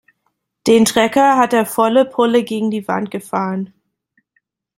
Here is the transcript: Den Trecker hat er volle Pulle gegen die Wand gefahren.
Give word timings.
Den 0.65 0.85
Trecker 0.85 1.37
hat 1.37 1.53
er 1.53 1.63
volle 1.67 2.05
Pulle 2.05 2.43
gegen 2.43 2.71
die 2.71 2.87
Wand 2.87 3.11
gefahren. 3.11 3.71